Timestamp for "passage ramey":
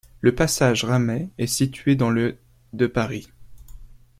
0.33-1.29